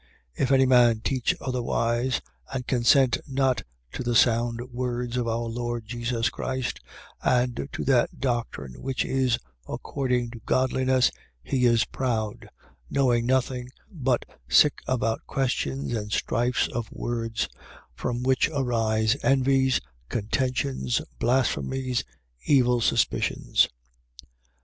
[0.33, 3.61] If any man teach otherwise and consent not
[3.91, 6.79] to the sound words of our Lord Jesus Christ
[7.21, 9.37] and to that doctrine which is
[9.69, 11.11] according to godliness,
[11.45, 11.51] 6:4.
[11.51, 12.49] He is proud,
[12.89, 17.47] knowing nothing, but sick about questions and strifes of words;
[17.93, 22.03] from which arise envies, contentions, blasphemies,
[22.47, 23.67] evil suspicions, 6:5.